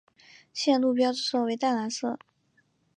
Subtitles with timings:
[0.51, 2.17] 线路标志色为淡蓝色。